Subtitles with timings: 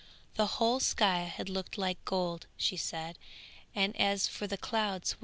[0.33, 3.19] The whole sky had looked like gold, she said,
[3.75, 5.15] and as for the clouds!